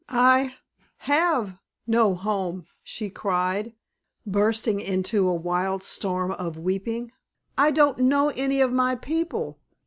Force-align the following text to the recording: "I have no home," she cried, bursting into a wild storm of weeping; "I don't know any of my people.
"I 0.09 0.55
have 0.97 1.59
no 1.85 2.15
home," 2.15 2.65
she 2.81 3.11
cried, 3.11 3.75
bursting 4.25 4.79
into 4.79 5.27
a 5.27 5.35
wild 5.35 5.83
storm 5.83 6.31
of 6.31 6.57
weeping; 6.57 7.11
"I 7.55 7.69
don't 7.69 7.99
know 7.99 8.29
any 8.29 8.61
of 8.61 8.73
my 8.73 8.95
people. 8.95 9.59